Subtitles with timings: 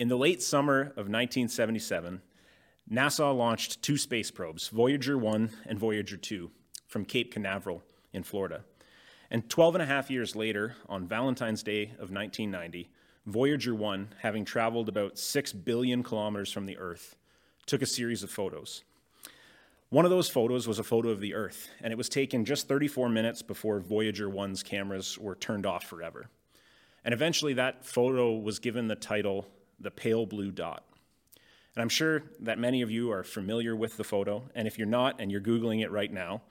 [0.00, 2.22] In the late summer of 1977,
[2.90, 6.50] NASA launched two space probes, Voyager 1 and Voyager 2,
[6.86, 8.64] from Cape Canaveral in Florida.
[9.30, 12.88] And 12 and a half years later, on Valentine's Day of 1990,
[13.26, 17.14] Voyager 1, having traveled about 6 billion kilometers from the Earth,
[17.66, 18.84] took a series of photos.
[19.90, 22.68] One of those photos was a photo of the Earth, and it was taken just
[22.68, 26.30] 34 minutes before Voyager 1's cameras were turned off forever.
[27.04, 29.46] And eventually, that photo was given the title
[29.80, 30.84] The Pale Blue Dot.
[31.74, 34.86] And I'm sure that many of you are familiar with the photo, and if you're
[34.86, 36.42] not and you're Googling it right now,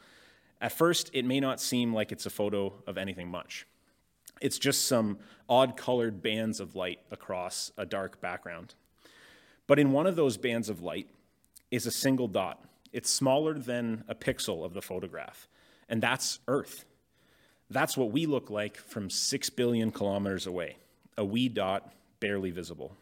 [0.62, 3.68] at first it may not seem like it's a photo of anything much.
[4.42, 8.76] It's just some odd colored bands of light across a dark background.
[9.68, 11.08] But in one of those bands of light
[11.70, 12.64] is a single dot.
[12.92, 15.48] It's smaller than a pixel of the photograph,
[15.88, 16.86] and that's Earth.
[17.70, 20.78] That's what we look like from six billion kilometers away,
[21.18, 22.96] a wee dot barely visible.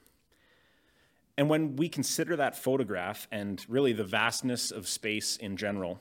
[1.37, 5.99] And when we consider that photograph and really the vastness of space in general,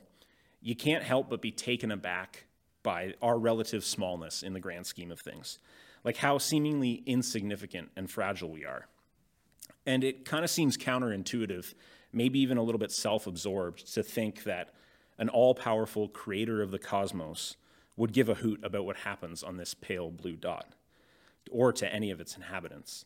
[0.62, 2.46] you can't help but be taken aback
[2.82, 5.58] by our relative smallness in the grand scheme of things,
[6.04, 8.86] like how seemingly insignificant and fragile we are.
[9.84, 11.74] And it kind of seems counterintuitive,
[12.12, 14.72] maybe even a little bit self absorbed, to think that
[15.18, 17.56] an all powerful creator of the cosmos
[17.96, 20.74] would give a hoot about what happens on this pale blue dot
[21.50, 23.04] or to any of its inhabitants.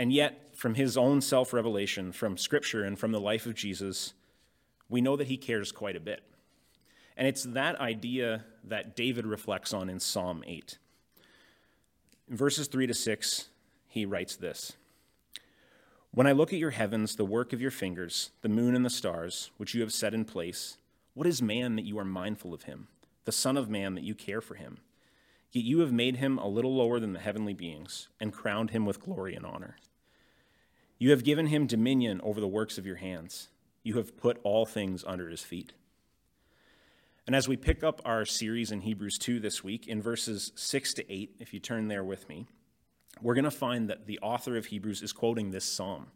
[0.00, 4.14] And yet, from his own self revelation, from scripture, and from the life of Jesus,
[4.88, 6.22] we know that he cares quite a bit.
[7.18, 10.78] And it's that idea that David reflects on in Psalm 8.
[12.30, 13.48] In verses 3 to 6,
[13.88, 14.72] he writes this
[16.12, 18.88] When I look at your heavens, the work of your fingers, the moon and the
[18.88, 20.78] stars, which you have set in place,
[21.12, 22.88] what is man that you are mindful of him,
[23.26, 24.78] the Son of Man that you care for him?
[25.52, 28.86] Yet you have made him a little lower than the heavenly beings and crowned him
[28.86, 29.76] with glory and honor.
[31.00, 33.48] You have given him dominion over the works of your hands.
[33.82, 35.72] You have put all things under his feet.
[37.26, 40.94] And as we pick up our series in Hebrews 2 this week, in verses 6
[40.94, 42.46] to 8, if you turn there with me,
[43.22, 46.08] we're going to find that the author of Hebrews is quoting this psalm.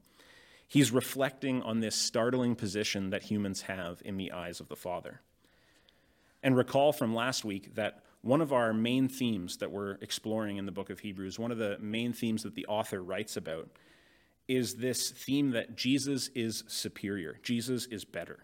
[0.69, 5.23] He's reflecting on this startling position that humans have in the eyes of the Father.
[6.43, 10.67] And recall from last week that one of our main themes that we're exploring in
[10.67, 13.71] the book of Hebrews, one of the main themes that the author writes about,
[14.49, 18.41] is this theme that Jesus is superior, Jesus is better.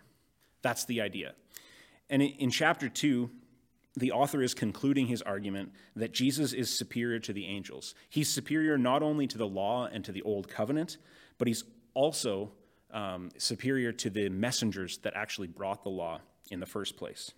[0.63, 1.35] That's the idea.
[2.09, 3.31] And in chapter 2,
[3.97, 7.95] the author is concluding his argument that Jesus is superior to the angels.
[8.09, 10.99] He's superior not only to the law and to the old covenant,
[11.39, 12.53] but he's also
[12.93, 17.33] um, superior to the messengers that actually brought the law in the first place.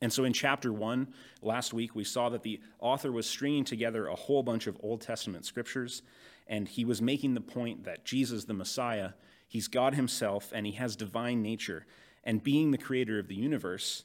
[0.00, 1.08] And so in chapter one,
[1.42, 5.00] last week, we saw that the author was stringing together a whole bunch of Old
[5.00, 6.02] Testament scriptures,
[6.48, 9.10] and he was making the point that Jesus, the Messiah,
[9.46, 11.86] he's God himself, and he has divine nature.
[12.24, 14.04] And being the creator of the universe,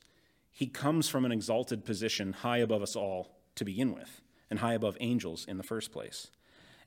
[0.51, 4.73] he comes from an exalted position high above us all to begin with, and high
[4.73, 6.27] above angels in the first place.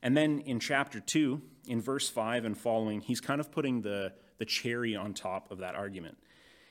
[0.03, 4.13] And then in chapter 2, in verse 5 and following, he's kind of putting the,
[4.39, 6.19] the cherry on top of that argument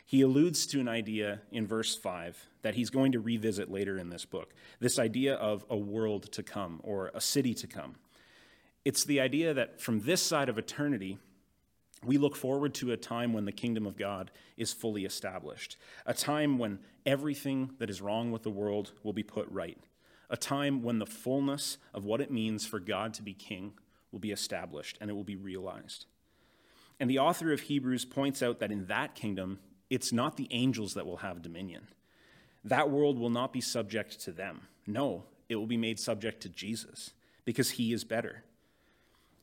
[0.05, 4.09] he alludes to an idea in verse 5 that he's going to revisit later in
[4.09, 7.95] this book this idea of a world to come or a city to come.
[8.85, 11.17] It's the idea that from this side of eternity,
[12.05, 15.75] we look forward to a time when the kingdom of God is fully established,
[16.05, 19.79] a time when everything that is wrong with the world will be put right,
[20.29, 23.73] a time when the fullness of what it means for God to be king
[24.11, 26.05] will be established and it will be realized.
[26.99, 29.59] And the author of Hebrews points out that in that kingdom,
[29.89, 31.87] it's not the angels that will have dominion.
[32.63, 34.61] That world will not be subject to them.
[34.87, 37.11] No, it will be made subject to Jesus
[37.43, 38.43] because he is better.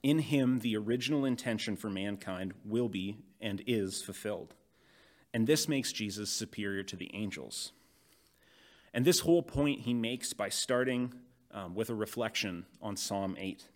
[0.02, 4.54] In him, the original intention for mankind will be and is fulfilled.
[5.32, 7.72] And this makes Jesus superior to the angels.
[8.92, 11.14] And this whole point he makes by starting
[11.52, 13.66] um, with a reflection on Psalm 8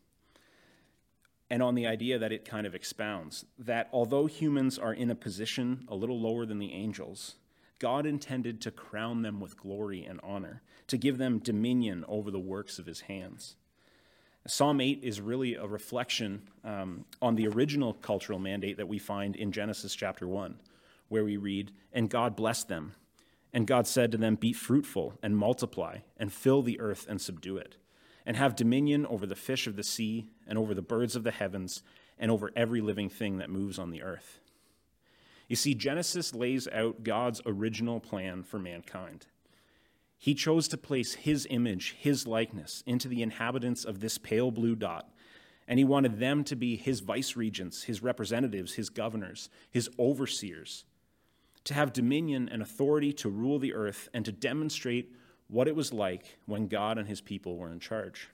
[1.48, 5.14] and on the idea that it kind of expounds that although humans are in a
[5.14, 7.36] position a little lower than the angels,
[7.78, 12.38] God intended to crown them with glory and honor, to give them dominion over the
[12.38, 13.56] works of his hands.
[14.46, 19.36] Psalm 8 is really a reflection um, on the original cultural mandate that we find
[19.36, 20.60] in Genesis chapter 1,
[21.08, 22.94] where we read, And God blessed them.
[23.52, 27.56] And God said to them, Be fruitful and multiply, and fill the earth and subdue
[27.56, 27.76] it
[28.26, 31.30] and have dominion over the fish of the sea, and over the birds of the
[31.30, 31.82] heavens,
[32.18, 34.40] and over every living thing that moves on the earth.
[35.48, 39.26] You see, Genesis lays out God's original plan for mankind.
[40.18, 44.74] He chose to place his image, his likeness, into the inhabitants of this pale blue
[44.74, 45.10] dot,
[45.68, 50.84] And he wanted them to be his vice regents, his representatives, his governors, his overseers,
[51.64, 55.12] to have dominion and authority to rule the earth and to demonstrate
[55.48, 58.28] what it was like when God and his people were in charge.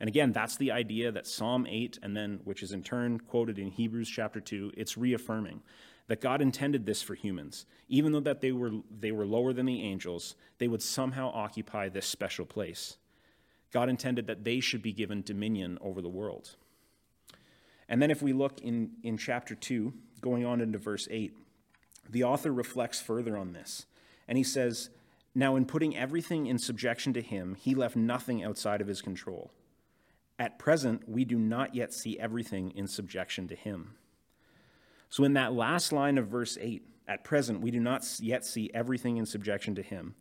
[0.00, 3.58] And again, that's the idea that Psalm 8, and then, which is in turn quoted
[3.58, 5.62] in Hebrews chapter 2, it's reaffirming
[6.06, 7.66] that God intended this for humans.
[7.88, 11.88] Even though that they were, they were lower than the angels, they would somehow occupy
[11.88, 12.96] this special place.
[13.72, 16.56] God intended that they should be given dominion over the world.
[17.88, 21.34] And then if we look in, in chapter 2, going on into verse 8,
[22.08, 23.86] the author reflects further on this.
[24.28, 24.90] And he says,
[25.34, 29.50] Now in putting everything in subjection to him, he left nothing outside of his control.
[30.38, 33.94] At present, we do not yet see everything in subjection to him.
[35.10, 38.70] So, in that last line of verse 8, at present, we do not yet see
[38.74, 40.14] everything in subjection to him,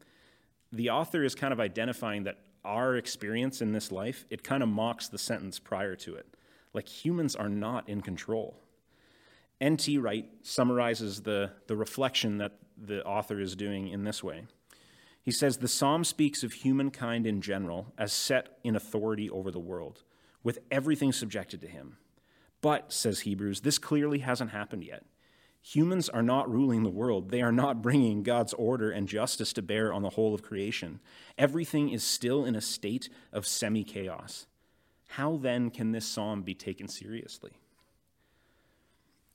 [0.71, 4.69] the author is kind of identifying that our experience in this life, it kind of
[4.69, 6.25] mocks the sentence prior to it.
[6.73, 8.57] Like humans are not in control.
[9.61, 9.97] N.T.
[9.97, 14.45] Wright summarizes the, the reflection that the author is doing in this way.
[15.21, 19.59] He says the psalm speaks of humankind in general as set in authority over the
[19.59, 20.03] world,
[20.43, 21.97] with everything subjected to him.
[22.63, 25.03] But, says Hebrews, this clearly hasn't happened yet.
[25.63, 27.29] Humans are not ruling the world.
[27.29, 31.01] They are not bringing God's order and justice to bear on the whole of creation.
[31.37, 34.47] Everything is still in a state of semi chaos.
[35.09, 37.51] How then can this psalm be taken seriously?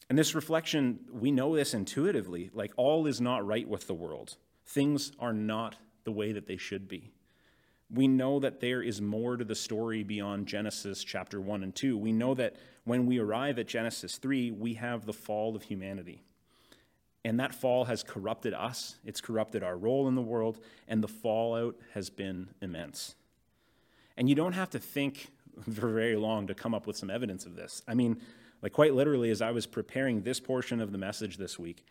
[0.09, 4.39] And this reflection, we know this intuitively like all is not right with the world.
[4.65, 7.13] Things are not the way that they should be.
[7.91, 11.97] We know that there is more to the story beyond Genesis chapter 1 and 2.
[11.97, 16.23] We know that when we arrive at Genesis 3, we have the fall of humanity.
[17.25, 21.09] And that fall has corrupted us, it's corrupted our role in the world, and the
[21.09, 23.15] fallout has been immense.
[24.17, 25.29] And you don't have to think
[25.65, 27.83] for very long to come up with some evidence of this.
[27.89, 28.21] I mean,
[28.63, 31.85] like quite literally, as I was preparing this portion of the message this week,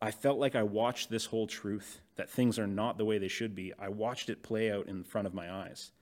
[0.00, 3.28] I felt like I watched this whole truth that things are not the way they
[3.28, 3.72] should be.
[3.78, 5.92] I watched it play out in front of my eyes.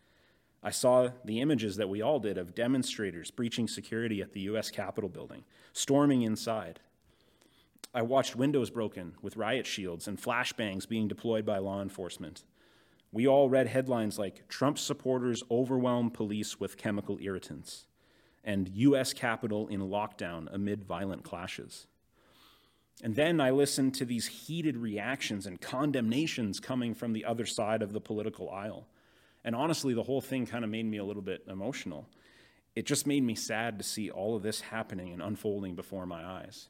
[0.62, 4.70] I saw the images that we all did of demonstrators breaching security at the US
[4.70, 6.80] Capitol building, storming inside.
[7.94, 12.44] I watched windows broken with riot shields and flashbangs being deployed by law enforcement.
[13.10, 17.86] We all read headlines like Trump supporters overwhelm police with chemical irritants
[18.44, 21.86] and US Capitol in lockdown amid violent clashes.
[23.02, 27.82] And then I listened to these heated reactions and condemnations coming from the other side
[27.82, 28.86] of the political aisle.
[29.44, 32.06] And honestly, the whole thing kind of made me a little bit emotional.
[32.76, 36.24] It just made me sad to see all of this happening and unfolding before my
[36.24, 36.68] eyes.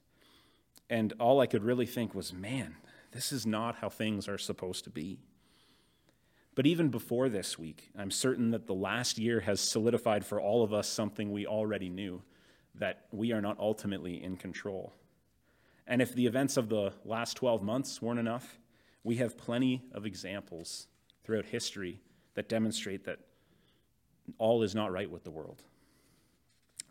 [0.88, 2.76] And all I could really think was, man,
[3.12, 5.18] this is not how things are supposed to be.
[6.54, 10.62] But even before this week, I'm certain that the last year has solidified for all
[10.62, 12.22] of us something we already knew
[12.74, 14.92] that we are not ultimately in control.
[15.86, 18.58] And if the events of the last 12 months weren't enough,
[19.04, 20.86] we have plenty of examples
[21.24, 22.00] throughout history
[22.34, 23.18] that demonstrate that
[24.38, 25.62] all is not right with the world.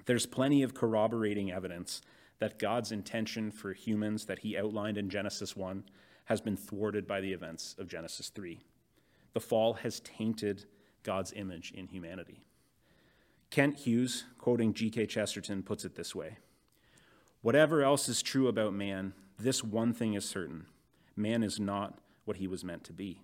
[0.06, 2.02] There's plenty of corroborating evidence
[2.40, 5.84] that God's intention for humans that he outlined in Genesis 1
[6.26, 8.60] has been thwarted by the events of Genesis 3.
[9.34, 10.66] The fall has tainted
[11.04, 12.46] God's image in humanity.
[13.50, 15.08] Kent Hughes, quoting G.K.
[15.08, 16.38] Chesterton, puts it this way
[17.42, 20.66] Whatever else is true about man, this one thing is certain
[21.16, 23.22] man is not what he was meant to be.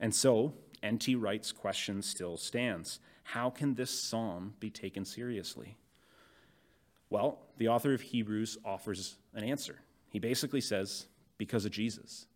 [0.00, 1.14] And so, N.T.
[1.14, 5.76] Wright's question still stands How can this psalm be taken seriously?
[7.08, 9.80] Well, the author of Hebrews offers an answer.
[10.10, 11.06] He basically says,
[11.38, 12.26] Because of Jesus.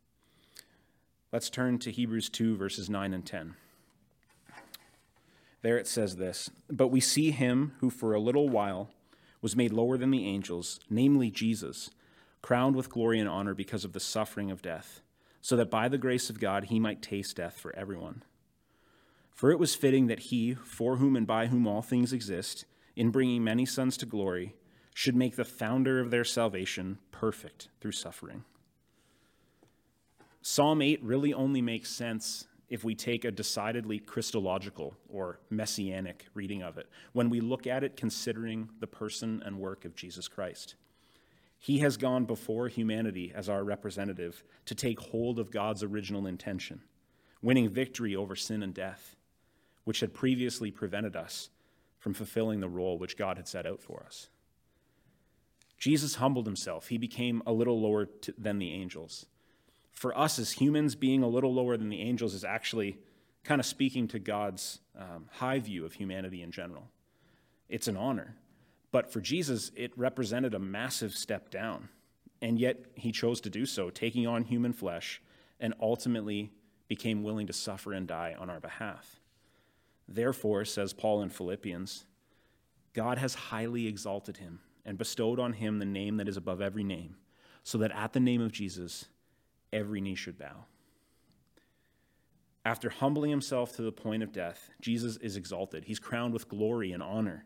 [1.32, 3.54] Let's turn to Hebrews 2, verses 9 and 10.
[5.62, 8.90] There it says this But we see him who for a little while
[9.42, 11.90] was made lower than the angels, namely Jesus,
[12.42, 15.00] crowned with glory and honor because of the suffering of death,
[15.40, 18.22] so that by the grace of God he might taste death for everyone.
[19.30, 23.10] For it was fitting that he, for whom and by whom all things exist, in
[23.10, 24.54] bringing many sons to glory,
[24.94, 28.44] should make the founder of their salvation perfect through suffering.
[30.42, 36.62] Psalm 8 really only makes sense if we take a decidedly Christological or messianic reading
[36.62, 40.76] of it, when we look at it considering the person and work of Jesus Christ.
[41.58, 46.80] He has gone before humanity as our representative to take hold of God's original intention,
[47.42, 49.16] winning victory over sin and death,
[49.84, 51.50] which had previously prevented us
[51.98, 54.28] from fulfilling the role which God had set out for us.
[55.76, 56.88] Jesus humbled himself.
[56.88, 58.08] He became a little lower
[58.38, 59.26] than the angels
[60.00, 62.96] for us as humans, being a little lower than the angels is actually
[63.44, 66.88] kind of speaking to God's um, high view of humanity in general.
[67.68, 68.34] It's an honor.
[68.92, 71.90] But for Jesus, it represented a massive step down.
[72.40, 75.20] And yet he chose to do so, taking on human flesh,
[75.60, 76.50] and ultimately
[76.88, 79.20] became willing to suffer and die on our behalf.
[80.08, 82.06] Therefore, says Paul in Philippians,
[82.94, 86.84] God has highly exalted him and bestowed on him the name that is above every
[86.84, 87.16] name,
[87.62, 89.04] so that at the name of Jesus,
[89.72, 90.64] every knee should bow.
[92.64, 95.84] After humbling himself to the point of death, Jesus is exalted.
[95.84, 97.44] He's crowned with glory and honor.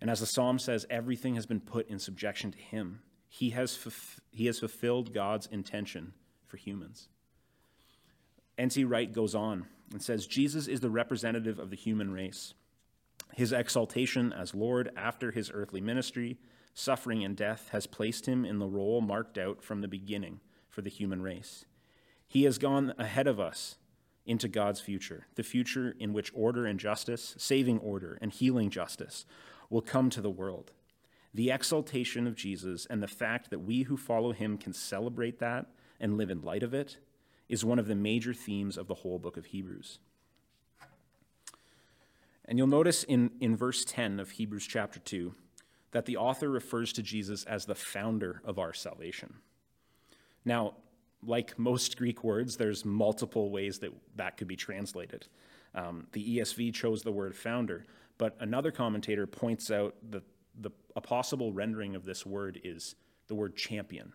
[0.00, 3.02] And as the psalm says, everything has been put in subjection to him.
[3.28, 3.78] He has,
[4.32, 6.12] he has fulfilled God's intention
[6.46, 7.08] for humans.
[8.58, 8.84] N.T.
[8.84, 12.52] Wright goes on and says Jesus is the representative of the human race.
[13.34, 16.36] His exaltation as Lord after his earthly ministry,
[16.74, 20.40] suffering, and death has placed him in the role marked out from the beginning
[20.72, 21.66] for the human race.
[22.26, 23.76] He has gone ahead of us
[24.24, 29.26] into God's future, the future in which order and justice, saving order and healing justice,
[29.68, 30.72] will come to the world.
[31.34, 35.66] The exaltation of Jesus and the fact that we who follow him can celebrate that
[36.00, 36.96] and live in light of it
[37.48, 39.98] is one of the major themes of the whole book of Hebrews.
[42.46, 45.34] And you'll notice in, in verse 10 of Hebrews chapter 2
[45.90, 49.34] that the author refers to Jesus as the founder of our salvation.
[50.44, 50.74] Now,
[51.24, 55.26] like most Greek words, there's multiple ways that that could be translated.
[55.74, 57.86] Um, the ESV chose the word founder,
[58.18, 60.22] but another commentator points out that
[60.60, 62.94] the, a possible rendering of this word is
[63.28, 64.12] the word champion,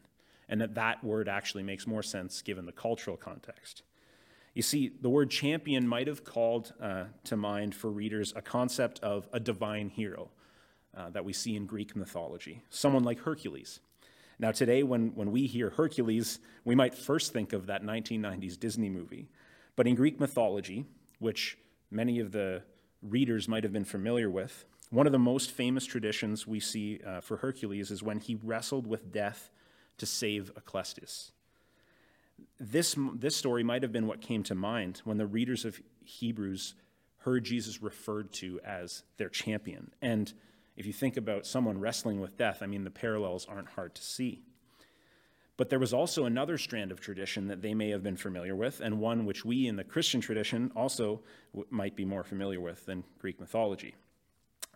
[0.50, 3.84] and that that word actually makes more sense given the cultural context.
[4.54, 9.00] You see, the word champion might have called uh, to mind for readers a concept
[9.02, 10.30] of a divine hero
[10.96, 13.80] uh, that we see in Greek mythology, someone like Hercules.
[14.40, 18.90] Now, today, when, when we hear Hercules, we might first think of that 1990s Disney
[18.90, 19.30] movie.
[19.76, 20.86] But in Greek mythology,
[21.20, 21.58] which
[21.90, 22.62] many of the
[23.02, 27.22] readers might have been familiar with, one of the most famous traditions we see uh,
[27.22, 29.50] for Hercules is when he wrestled with death
[29.98, 31.32] to save Alcestis.
[32.60, 36.76] This, this story might have been what came to mind when the readers of Hebrews
[37.20, 39.92] heard Jesus referred to as their champion.
[40.02, 40.32] And
[40.78, 44.04] if you think about someone wrestling with death, I mean, the parallels aren't hard to
[44.04, 44.44] see.
[45.58, 48.80] But there was also another strand of tradition that they may have been familiar with,
[48.80, 51.22] and one which we in the Christian tradition also
[51.72, 53.96] might be more familiar with than Greek mythology.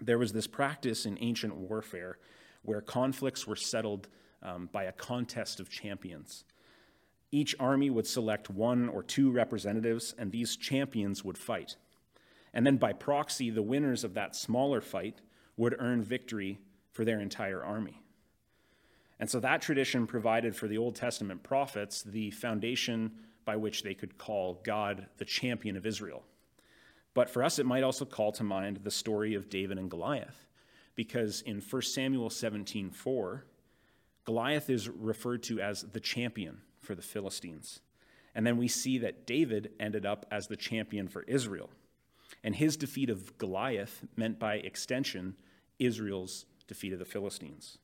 [0.02, 2.18] There was this practice in ancient warfare
[2.64, 4.08] where conflicts were settled
[4.42, 6.46] um, by a contest of champions.
[7.32, 11.76] Each army would select one or two representatives, and these champions would fight.
[12.56, 15.22] And then by proxy, the winners of that smaller fight
[15.58, 16.60] would earn victory
[16.92, 18.02] for their entire army.
[19.20, 23.12] And so that tradition provided for the Old Testament prophets the foundation
[23.46, 26.24] by which they could call God the champion of Israel.
[27.14, 30.48] But for us, it might also call to mind the story of David and Goliath,
[30.96, 33.46] because in 1 Samuel 17 4,
[34.26, 37.82] Goliath is referred to as the champion for the Philistines.
[38.34, 41.70] And then we see that David ended up as the champion for Israel.
[42.44, 45.36] And his defeat of Goliath meant by extension
[45.80, 47.78] Israel's defeat of the Philistines.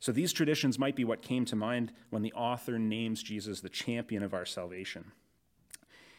[0.00, 3.68] So these traditions might be what came to mind when the author names Jesus the
[3.68, 5.12] champion of our salvation.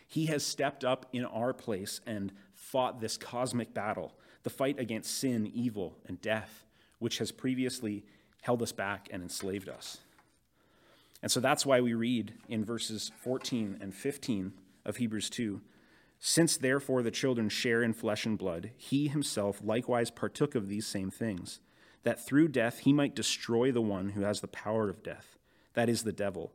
[0.07, 5.17] He has stepped up in our place and fought this cosmic battle, the fight against
[5.17, 6.65] sin, evil, and death,
[6.99, 8.03] which has previously
[8.41, 9.99] held us back and enslaved us.
[11.23, 14.53] And so that's why we read in verses 14 and 15
[14.85, 15.61] of Hebrews 2
[16.23, 20.85] since therefore the children share in flesh and blood, he himself likewise partook of these
[20.85, 21.59] same things,
[22.03, 25.39] that through death he might destroy the one who has the power of death,
[25.73, 26.53] that is, the devil,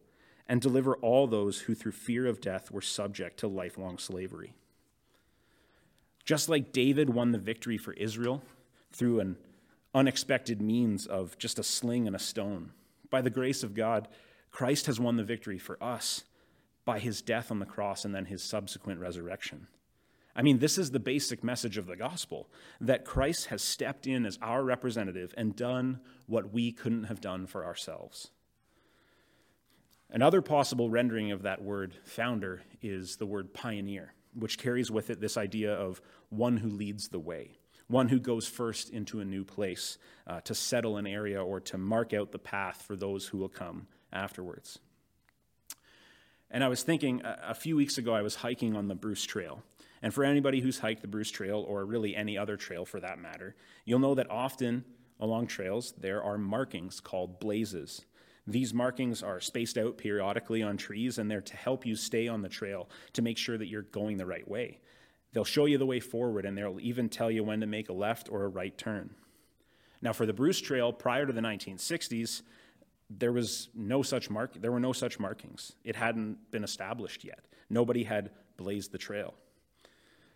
[0.49, 4.55] and deliver all those who through fear of death were subject to lifelong slavery.
[6.25, 8.43] Just like David won the victory for Israel
[8.93, 9.37] through an
[9.93, 12.71] unexpected means of just a sling and a stone,
[13.11, 14.07] by the grace of God,
[14.53, 16.23] Christ has won the victory for us
[16.87, 19.67] by his death on the cross and then his subsequent resurrection.
[20.35, 22.49] I mean, this is the basic message of the gospel
[22.81, 27.47] that Christ has stepped in as our representative and done what we couldn't have done
[27.47, 28.31] for ourselves.
[30.11, 35.21] Another possible rendering of that word founder is the word pioneer, which carries with it
[35.21, 39.43] this idea of one who leads the way, one who goes first into a new
[39.43, 43.39] place uh, to settle an area or to mark out the path for those who
[43.39, 44.79] will come afterwards.
[46.51, 49.63] And I was thinking, a few weeks ago, I was hiking on the Bruce Trail.
[50.03, 53.19] And for anybody who's hiked the Bruce Trail, or really any other trail for that
[53.19, 54.85] matter, you'll know that often
[55.19, 58.05] along trails there are markings called blazes.
[58.47, 62.43] These markings are spaced out periodically on trees, and they're to help you stay on
[62.43, 64.79] the trail to make sure that you're going the right way.
[65.33, 67.93] They'll show you the way forward, and they'll even tell you when to make a
[67.93, 69.11] left or a right turn.
[70.01, 72.43] Now, for the Bruce Trail, prior to the 1960s,
[73.09, 74.61] there was no such mark.
[74.61, 75.73] There were no such markings.
[75.85, 77.45] It hadn't been established yet.
[77.71, 79.35] Nobody had blazed the trail.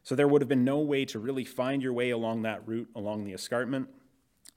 [0.03, 2.89] So there would have been no way to really find your way along that route,
[2.95, 3.89] along the escarpment.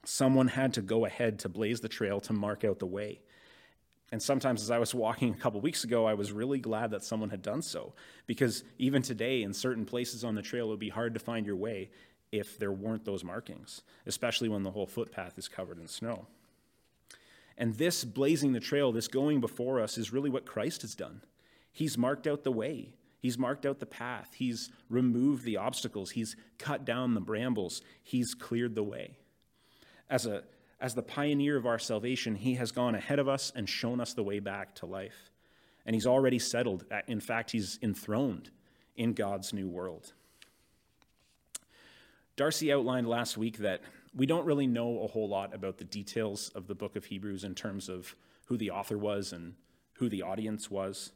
[0.04, 3.20] Someone had to go ahead to blaze the trail to mark out the way.
[4.12, 7.02] And sometimes, as I was walking a couple weeks ago, I was really glad that
[7.02, 7.94] someone had done so.
[8.26, 11.44] Because even today, in certain places on the trail, it would be hard to find
[11.46, 11.90] your way
[12.30, 16.26] if there weren't those markings, especially when the whole footpath is covered in snow.
[17.56, 21.22] And this blazing the trail, this going before us, is really what Christ has done.
[21.72, 26.36] He's marked out the way, He's marked out the path, He's removed the obstacles, He's
[26.58, 29.16] cut down the brambles, He's cleared the way.
[30.10, 30.42] As, a,
[30.80, 34.14] as the pioneer of our salvation, He has gone ahead of us and shown us
[34.14, 35.30] the way back to life.
[35.86, 36.84] And He's already settled.
[36.90, 38.50] Uh, in fact, He's enthroned
[38.96, 40.12] in God's new world.
[42.36, 43.80] Darcy outlined last week that
[44.16, 47.44] we don't really know a whole lot about the details of the book of Hebrews
[47.44, 48.14] in terms of
[48.46, 49.54] who the author was and
[49.94, 51.12] who the audience was,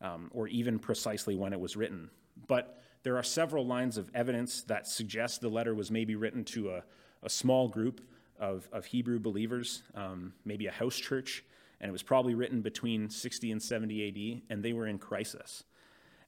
[0.00, 2.10] um, or even precisely when it was written.
[2.46, 6.70] But there are several lines of evidence that suggest the letter was maybe written to
[6.70, 6.82] a,
[7.22, 8.00] a small group
[8.38, 11.44] of, of Hebrew believers, um, maybe a house church,
[11.80, 15.64] and it was probably written between 60 and 70 AD, and they were in crisis.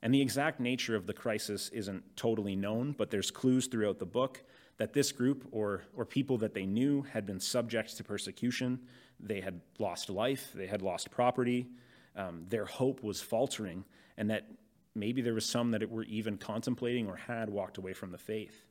[0.03, 4.07] And the exact nature of the crisis isn't totally known, but there's clues throughout the
[4.07, 4.43] book
[4.79, 8.81] that this group or, or people that they knew had been subject to persecution.
[9.19, 11.69] They had lost life, they had lost property,
[12.15, 13.85] um, their hope was faltering,
[14.17, 14.47] and that
[14.95, 18.65] maybe there was some that were even contemplating or had walked away from the faith.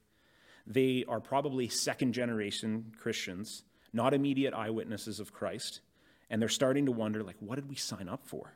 [0.67, 5.81] They are probably second generation Christians, not immediate eyewitnesses of Christ,
[6.29, 8.55] and they're starting to wonder, like, what did we sign up for?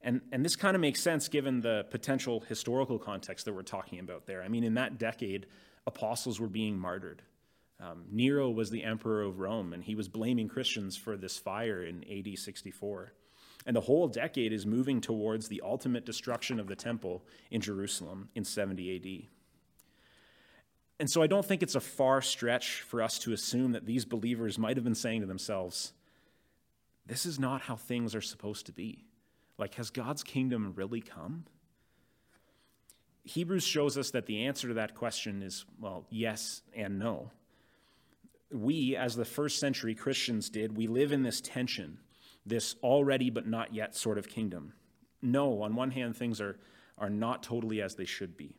[0.00, 3.98] And, and this kind of makes sense given the potential historical context that we're talking
[3.98, 4.42] about there.
[4.42, 5.46] I mean, in that decade,
[5.88, 7.22] apostles were being martyred.
[7.80, 11.82] Um, Nero was the emperor of Rome, and he was blaming Christians for this fire
[11.82, 13.12] in AD 64.
[13.66, 18.28] And the whole decade is moving towards the ultimate destruction of the temple in Jerusalem
[18.34, 19.28] in 70 AD.
[21.00, 24.04] And so I don't think it's a far stretch for us to assume that these
[24.04, 25.92] believers might have been saying to themselves,
[27.06, 29.04] This is not how things are supposed to be.
[29.56, 31.44] Like, has God's kingdom really come?
[33.28, 37.30] Hebrews shows us that the answer to that question is, well, yes and no.
[38.50, 41.98] We, as the first century Christians did, we live in this tension,
[42.46, 44.72] this already but not yet sort of kingdom.
[45.20, 46.58] No, on one hand, things are,
[46.96, 48.56] are not totally as they should be.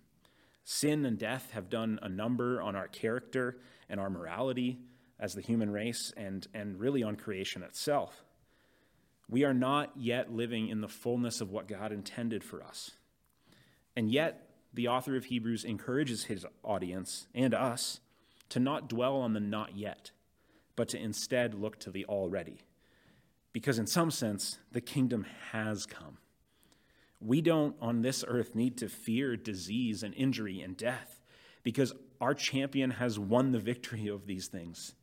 [0.65, 3.57] Sin and death have done a number on our character
[3.89, 4.77] and our morality
[5.19, 8.23] as the human race and, and really on creation itself.
[9.27, 12.91] We are not yet living in the fullness of what God intended for us.
[13.95, 17.99] And yet, the author of Hebrews encourages his audience and us
[18.49, 20.11] to not dwell on the not yet,
[20.75, 22.61] but to instead look to the already.
[23.51, 26.17] Because, in some sense, the kingdom has come.
[27.19, 31.21] We don't on this earth need to fear disease and injury and death
[31.63, 34.93] because our champion has won the victory of these things.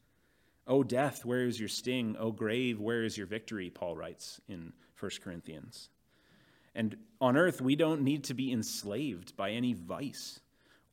[0.67, 2.17] O death, where is your sting?
[2.19, 3.71] O grave, where is your victory?
[3.71, 5.91] Paul writes in 1 Corinthians.
[6.77, 10.41] And on earth, we don't need to be enslaved by any vice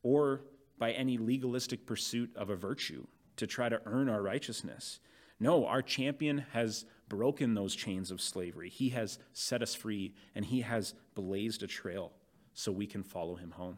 [0.02, 0.40] or
[0.78, 4.98] by any legalistic pursuit of a virtue to try to earn our righteousness.
[5.38, 8.70] No, our champion has broken those chains of slavery.
[8.70, 12.12] He has set us free, and he has blazed a trail
[12.54, 13.76] so we can follow him home.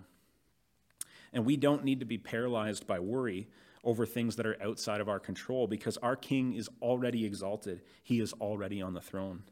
[1.32, 3.48] And we don't need to be paralyzed by worry
[3.82, 7.82] over things that are outside of our control because our King is already exalted.
[8.04, 9.42] He is already on the throne.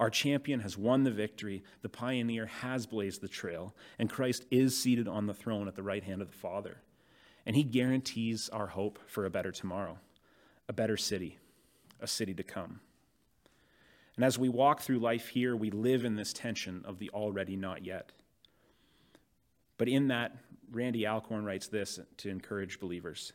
[0.00, 4.76] Our champion has won the victory, the pioneer has blazed the trail, and Christ is
[4.76, 6.78] seated on the throne at the right hand of the Father.
[7.46, 9.98] And he guarantees our hope for a better tomorrow,
[10.68, 11.38] a better city,
[12.00, 12.80] a city to come.
[14.16, 17.56] And as we walk through life here, we live in this tension of the already
[17.56, 18.10] not yet.
[19.78, 20.34] But in that,
[20.72, 23.32] Randy Alcorn writes this to encourage believers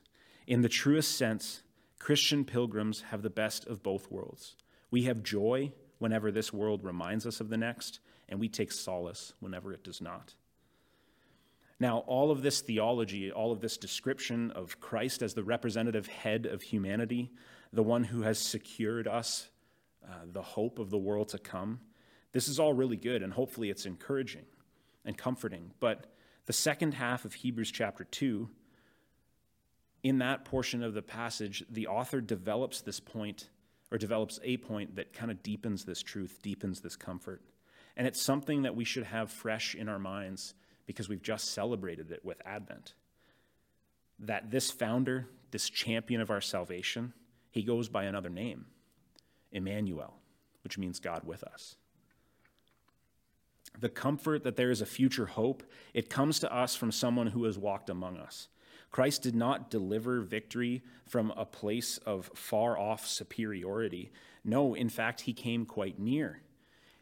[0.48, 1.64] in the truest sense,
[1.98, 4.56] Christian pilgrims have the best of both worlds.
[4.92, 9.34] We have joy whenever this world reminds us of the next, and we take solace
[9.40, 10.34] whenever it does not.
[11.80, 16.46] Now, all of this theology, all of this description of Christ as the representative head
[16.46, 17.32] of humanity,
[17.74, 19.50] the one who has secured us
[20.08, 21.80] uh, the hope of the world to come,
[22.32, 24.46] this is all really good, and hopefully it's encouraging
[25.06, 25.72] and comforting.
[25.80, 26.06] But
[26.46, 28.50] the second half of Hebrews chapter 2
[30.04, 33.50] in that portion of the passage, the author develops this point
[33.96, 37.42] or develops a point that kind of deepens this truth, deepens this comfort.
[37.96, 40.54] And it's something that we should have fresh in our minds
[40.86, 42.94] because we've just celebrated it with Advent.
[44.20, 47.14] That this founder, this champion of our salvation,
[47.52, 48.66] he goes by another name,
[49.54, 50.16] Emmanuel,
[50.66, 51.78] which means God with us.
[53.80, 57.46] The comfort that there is a future hope, it comes to us from someone who
[57.46, 58.50] has walked among us.
[58.96, 64.10] Christ did not deliver victory from a place of far off superiority.
[64.46, 66.40] No, in fact, he came quite near.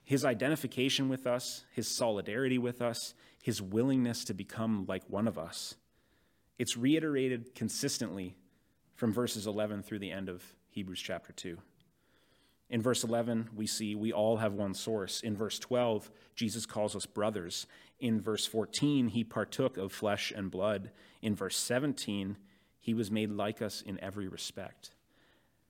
[0.03, 5.37] His identification with us, his solidarity with us, his willingness to become like one of
[5.37, 5.75] us,
[6.57, 8.37] it's reiterated consistently
[8.95, 11.59] from verses 11 through the end of Hebrews chapter 2.
[12.69, 15.21] In verse 11, we see we all have one source.
[15.21, 17.67] In verse 12, Jesus calls us brothers.
[17.99, 20.91] In verse 14, he partook of flesh and blood.
[21.21, 22.37] In verse 17,
[22.79, 24.91] he was made like us in every respect.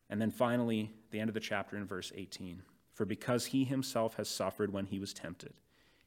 [0.10, 2.62] And then finally, the end of the chapter in verse 18
[2.94, 5.54] For because he himself has suffered when he was tempted,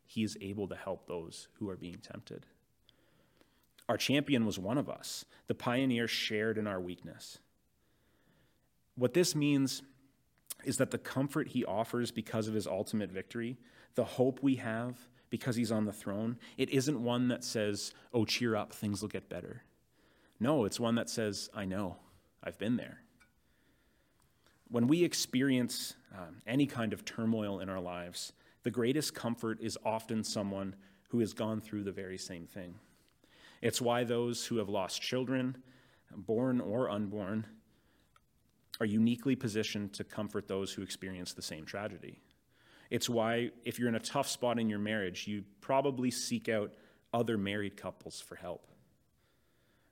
[0.04, 2.46] he is able to help those who are being tempted.
[3.88, 5.24] Our champion was one of us.
[5.46, 7.38] The pioneer shared in our weakness.
[8.96, 9.82] What this means
[10.64, 13.56] is that the comfort he offers because of his ultimate victory,
[13.94, 14.96] the hope we have
[15.30, 19.08] because he's on the throne, it isn't one that says, oh, cheer up, things will
[19.08, 19.62] get better.
[20.38, 21.96] No, it's one that says, I know,
[22.42, 22.98] I've been there.
[24.68, 29.78] When we experience um, any kind of turmoil in our lives, the greatest comfort is
[29.84, 30.74] often someone
[31.08, 32.74] who has gone through the very same thing.
[33.62, 35.56] It's why those who have lost children,
[36.14, 37.46] born or unborn,
[38.80, 42.20] are uniquely positioned to comfort those who experience the same tragedy.
[42.90, 46.72] It's why, if you're in a tough spot in your marriage, you probably seek out
[47.12, 48.66] other married couples for help.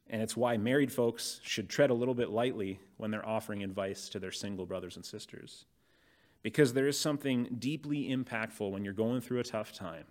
[0.09, 4.09] And it's why married folks should tread a little bit lightly when they're offering advice
[4.11, 5.65] to their single brothers and sisters.
[6.43, 10.05] Because there is something deeply impactful when you're going through a tough time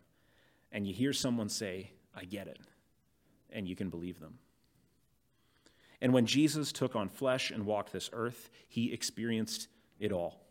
[0.72, 2.60] and you hear someone say, I get it,
[3.52, 4.40] and you can believe them.
[6.04, 9.70] And when Jesus took on flesh and walked this earth, he experienced
[10.02, 10.42] it all.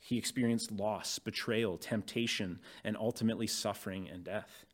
[0.00, 4.64] He experienced loss, betrayal, temptation, and ultimately suffering and death.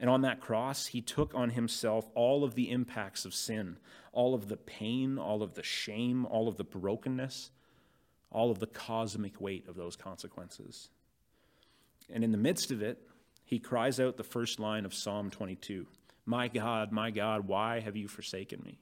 [0.00, 3.76] And on that cross, he took on himself all of the impacts of sin,
[4.10, 7.52] all of the pain, all of the shame, all of the brokenness,
[8.32, 10.90] all of the cosmic weight of those consequences.
[12.12, 13.06] And in the midst of it,
[13.44, 15.86] he cries out the first line of Psalm 22
[16.26, 18.80] My God, my God, why have you forsaken me?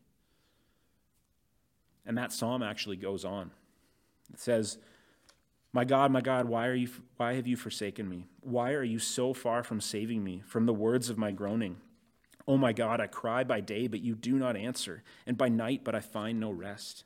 [2.06, 3.50] And that psalm actually goes on.
[4.32, 4.78] It says,
[5.72, 8.26] My God, my God, why, are you, why have you forsaken me?
[8.40, 11.78] Why are you so far from saving me from the words of my groaning?
[12.48, 15.82] Oh my God, I cry by day, but you do not answer, and by night,
[15.82, 17.04] but I find no rest.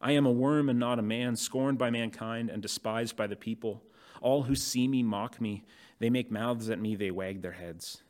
[0.00, 3.36] I am a worm and not a man, scorned by mankind and despised by the
[3.36, 3.82] people.
[4.20, 5.64] All who see me mock me.
[5.98, 8.02] They make mouths at me, they wag their heads.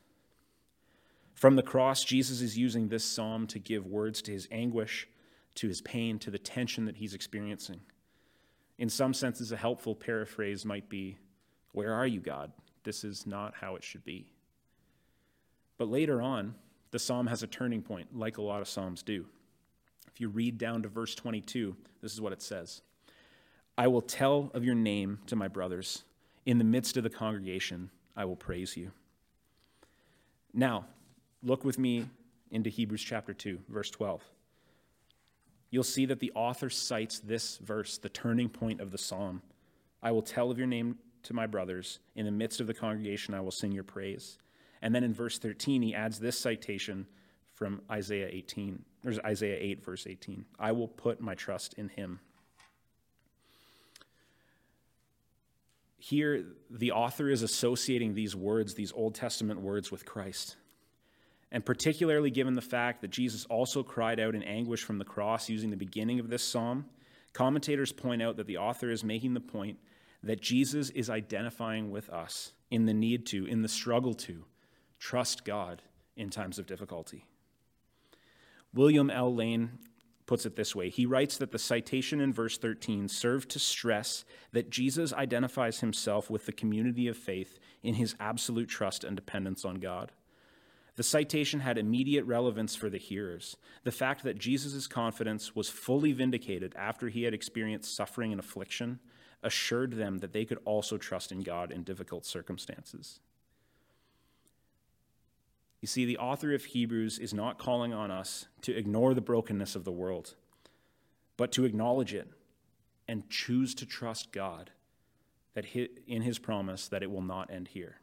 [1.33, 5.07] From the cross, Jesus is using this psalm to give words to his anguish
[5.55, 7.79] to his pain, to the tension that he's experiencing.
[8.77, 11.17] In some senses, a helpful paraphrase might be
[11.71, 12.51] Where are you, God?
[12.83, 14.27] This is not how it should be.
[15.77, 16.55] But later on,
[16.91, 19.25] the psalm has a turning point, like a lot of psalms do.
[20.07, 22.81] If you read down to verse 22, this is what it says
[23.77, 26.03] I will tell of your name to my brothers.
[26.45, 28.91] In the midst of the congregation, I will praise you.
[30.53, 30.85] Now,
[31.43, 32.07] look with me
[32.51, 34.21] into Hebrews chapter 2, verse 12
[35.69, 39.41] you'll see that the author cites this verse, the turning point of the psalm.
[40.01, 41.99] I will tell of your name to my brothers.
[42.15, 44.37] In the midst of the congregation, I will sing your praise.
[44.81, 47.07] And then in verse 13, he adds this citation
[47.53, 50.45] from Isaiah 18, or Isaiah 8, verse 18.
[50.59, 52.19] I will put my trust in him.
[55.97, 60.57] Here, the author is associating these words, these Old Testament words, with Christ.
[61.55, 65.47] And particularly given the fact that Jesus also cried out in anguish from the cross
[65.47, 66.83] using the beginning of this psalm,
[67.31, 69.79] commentators point out that the author is making the point
[70.21, 74.43] that Jesus is identifying with us in the need to, in the struggle to,
[74.99, 75.81] trust God
[76.17, 77.25] in times of difficulty.
[78.73, 79.33] William L.
[79.33, 79.79] Lane
[80.25, 84.25] puts it this way He writes that the citation in verse 13 served to stress
[84.51, 89.63] that Jesus identifies himself with the community of faith in his absolute trust and dependence
[89.63, 90.11] on God.
[90.95, 93.57] The citation had immediate relevance for the hearers.
[93.83, 98.99] The fact that Jesus' confidence was fully vindicated after he had experienced suffering and affliction
[99.43, 103.19] assured them that they could also trust in God in difficult circumstances.
[105.81, 109.75] You see, the author of Hebrews is not calling on us to ignore the brokenness
[109.75, 110.35] of the world,
[111.37, 112.29] but to acknowledge it
[113.07, 114.71] and choose to trust God
[115.53, 115.65] that
[116.07, 117.99] in his promise that it will not end here.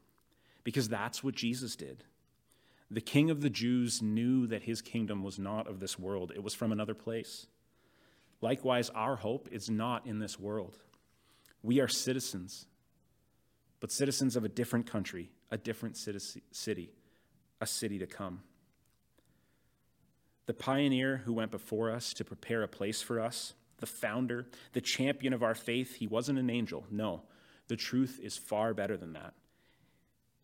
[0.62, 2.04] Because that's what Jesus did.
[2.92, 6.42] The king of the Jews knew that his kingdom was not of this world, it
[6.42, 7.46] was from another place.
[8.42, 10.78] Likewise, our hope is not in this world.
[11.62, 12.66] We are citizens,
[13.80, 16.90] but citizens of a different country, a different city,
[17.60, 18.42] a city to come.
[20.44, 24.80] The pioneer who went before us to prepare a place for us, the founder, the
[24.82, 26.84] champion of our faith, he wasn't an angel.
[26.90, 27.22] No,
[27.68, 29.32] the truth is far better than that.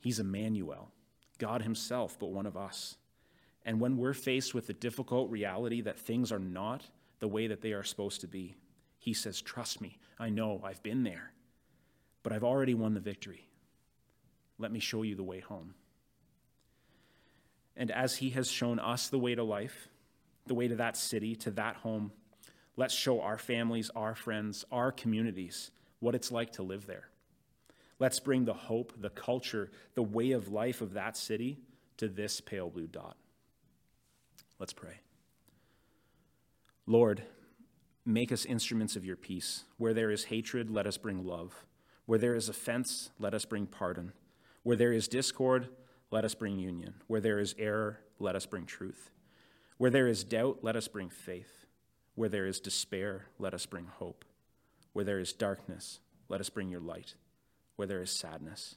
[0.01, 0.93] He's Emmanuel,
[1.39, 2.97] God Himself, but one of us.
[3.65, 6.85] And when we're faced with the difficult reality that things are not
[7.21, 8.57] the way that they are supposed to be,
[8.99, 11.33] He says, Trust me, I know, I've been there,
[12.23, 13.49] but I've already won the victory.
[14.59, 15.75] Let me show you the way home.
[17.77, 19.89] And as He has shown us the way to life,
[20.47, 22.13] the way to that city, to that home,
[22.77, 25.71] let's show our families, our friends, our communities
[26.01, 27.09] what it's like to live there.
[27.99, 31.59] Let's bring the hope, the culture, the way of life of that city
[31.97, 33.17] to this pale blue dot.
[34.59, 35.01] Let's pray.
[36.87, 37.23] Lord,
[38.05, 39.65] make us instruments of your peace.
[39.77, 41.67] Where there is hatred, let us bring love.
[42.07, 44.13] Where there is offense, let us bring pardon.
[44.63, 45.69] Where there is discord,
[46.11, 46.95] let us bring union.
[47.07, 49.11] Where there is error, let us bring truth.
[49.77, 51.67] Where there is doubt, let us bring faith.
[52.15, 54.25] Where there is despair, let us bring hope.
[54.93, 57.15] Where there is darkness, let us bring your light.
[57.79, 58.75] Where there is sadness,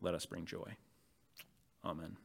[0.00, 0.76] let us bring joy.
[1.84, 2.16] Amen.